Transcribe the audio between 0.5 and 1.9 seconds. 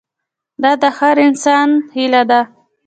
دا د هر انسان